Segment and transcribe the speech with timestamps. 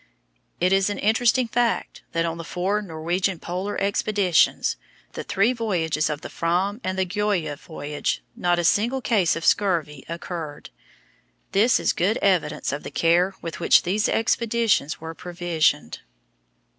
[0.59, 4.75] It is an interesting fact that on the four Norwegian Polar expeditions
[5.11, 9.45] the three voyages of the Fram and the Gjöa's voyage not a single case of
[9.45, 10.71] scurvy occurred.
[11.51, 15.99] This is good evidence of the care with which these expeditions were provisioned.